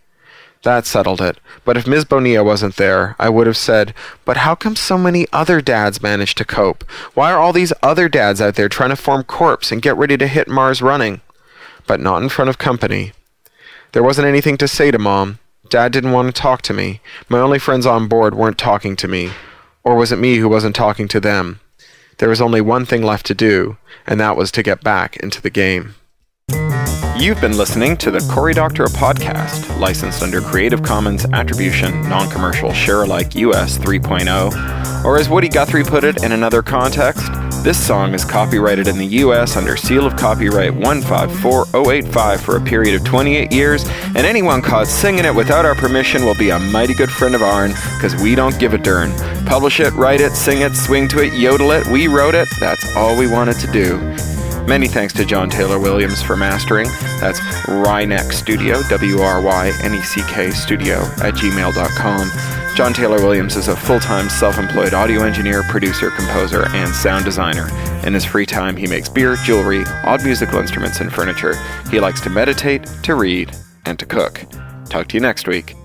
That 0.63 0.87
settled 0.87 1.21
it. 1.21 1.37
But 1.63 1.77
if 1.77 1.85
Ms. 1.85 2.05
Bonilla 2.05 2.43
wasn't 2.43 2.77
there, 2.77 3.15
I 3.19 3.29
would 3.29 3.45
have 3.45 3.55
said, 3.55 3.93
But 4.25 4.37
how 4.37 4.55
come 4.55 4.75
so 4.75 4.97
many 4.97 5.27
other 5.31 5.61
dads 5.61 6.01
manage 6.01 6.33
to 6.35 6.43
cope? 6.43 6.83
Why 7.13 7.31
are 7.31 7.37
all 7.39 7.53
these 7.53 7.73
other 7.83 8.09
dads 8.09 8.41
out 8.41 8.55
there 8.55 8.67
trying 8.67 8.89
to 8.89 8.95
form 8.95 9.25
corps 9.25 9.71
and 9.71 9.79
get 9.79 9.95
ready 9.95 10.17
to 10.17 10.25
hit 10.25 10.47
Mars 10.47 10.81
running? 10.81 11.21
But 11.87 11.99
not 11.99 12.23
in 12.23 12.29
front 12.29 12.49
of 12.49 12.57
company. 12.57 13.13
There 13.93 14.03
wasn't 14.03 14.27
anything 14.27 14.57
to 14.57 14.67
say 14.67 14.91
to 14.91 14.99
Mom. 14.99 15.39
Dad 15.69 15.91
didn't 15.91 16.11
want 16.11 16.33
to 16.33 16.41
talk 16.41 16.61
to 16.63 16.73
me. 16.73 16.99
My 17.29 17.39
only 17.39 17.59
friends 17.59 17.85
on 17.85 18.07
board 18.07 18.35
weren't 18.35 18.57
talking 18.57 18.95
to 18.97 19.07
me. 19.07 19.31
Or 19.83 19.95
was 19.95 20.11
it 20.11 20.19
me 20.19 20.37
who 20.37 20.49
wasn't 20.49 20.75
talking 20.75 21.07
to 21.09 21.19
them? 21.19 21.59
There 22.17 22.29
was 22.29 22.41
only 22.41 22.61
one 22.61 22.85
thing 22.85 23.03
left 23.03 23.25
to 23.27 23.33
do, 23.33 23.77
and 24.05 24.19
that 24.19 24.37
was 24.37 24.51
to 24.51 24.63
get 24.63 24.83
back 24.83 25.17
into 25.17 25.41
the 25.41 25.49
game. 25.49 25.95
You've 27.17 27.39
been 27.39 27.57
listening 27.57 27.95
to 27.97 28.11
the 28.11 28.19
Cory 28.31 28.53
Doctorow 28.53 28.87
podcast, 28.87 29.79
licensed 29.79 30.23
under 30.23 30.41
Creative 30.41 30.81
Commons 30.81 31.25
Attribution, 31.31 32.01
Non 32.09 32.29
Commercial 32.29 32.73
Share 32.73 33.03
Alike 33.03 33.35
US 33.35 33.77
3.0. 33.77 35.05
Or 35.05 35.17
as 35.17 35.29
Woody 35.29 35.47
Guthrie 35.47 35.83
put 35.83 36.03
it 36.03 36.23
in 36.23 36.31
another 36.31 36.61
context, 36.61 37.25
this 37.63 37.87
song 37.87 38.13
is 38.13 38.25
copyrighted 38.25 38.89
in 38.89 38.97
the 38.97 39.05
US 39.05 39.55
under 39.55 39.77
seal 39.77 40.05
of 40.05 40.17
copyright 40.17 40.73
154085 40.73 42.41
for 42.41 42.57
a 42.57 42.61
period 42.61 42.93
of 42.93 43.05
28 43.05 43.53
years, 43.53 43.85
and 43.87 44.17
anyone 44.17 44.61
caught 44.61 44.85
singing 44.85 45.23
it 45.23 45.33
without 45.33 45.63
our 45.63 45.73
permission 45.73 46.25
will 46.25 46.35
be 46.35 46.49
a 46.49 46.59
mighty 46.59 46.93
good 46.93 47.09
friend 47.09 47.33
of 47.35 47.41
ourn, 47.41 47.71
because 47.95 48.21
we 48.21 48.35
don't 48.35 48.59
give 48.59 48.73
a 48.73 48.77
darn. 48.77 49.13
Publish 49.45 49.79
it, 49.79 49.93
write 49.93 50.19
it, 50.19 50.33
sing 50.33 50.61
it, 50.61 50.75
swing 50.75 51.07
to 51.07 51.23
it, 51.23 51.33
yodel 51.33 51.71
it, 51.71 51.87
we 51.87 52.07
wrote 52.07 52.35
it, 52.35 52.49
that's 52.59 52.95
all 52.97 53.17
we 53.17 53.27
wanted 53.27 53.57
to 53.59 53.71
do. 53.71 54.32
Many 54.67 54.87
thanks 54.87 55.13
to 55.15 55.25
John 55.25 55.49
Taylor 55.49 55.77
Williams 55.77 56.21
for 56.21 56.37
mastering. 56.37 56.87
That's 57.19 57.39
Wryneck 57.67 58.31
Studio, 58.31 58.81
W 58.83 59.19
R 59.19 59.41
Y 59.41 59.71
N 59.83 59.93
E 59.93 60.01
C 60.01 60.21
K 60.27 60.51
Studio 60.51 60.99
at 61.21 61.33
gmail.com. 61.33 62.31
John 62.75 62.91
Taylor 62.93 63.17
Williams 63.17 63.55
is 63.55 63.67
a 63.67 63.75
full 63.75 63.99
time 63.99 64.29
self 64.29 64.57
employed 64.57 64.93
audio 64.93 65.23
engineer, 65.23 65.63
producer, 65.63 66.09
composer, 66.11 66.67
and 66.69 66.89
sound 66.93 67.25
designer. 67.25 67.67
In 68.05 68.13
his 68.13 68.25
free 68.25 68.45
time, 68.45 68.75
he 68.77 68.87
makes 68.87 69.09
beer, 69.09 69.35
jewelry, 69.43 69.83
odd 70.05 70.23
musical 70.23 70.59
instruments, 70.59 71.01
and 71.01 71.13
furniture. 71.13 71.55
He 71.91 71.99
likes 71.99 72.21
to 72.21 72.29
meditate, 72.29 72.85
to 73.03 73.15
read, 73.15 73.55
and 73.85 73.99
to 73.99 74.05
cook. 74.05 74.41
Talk 74.89 75.07
to 75.09 75.17
you 75.17 75.21
next 75.21 75.47
week. 75.47 75.75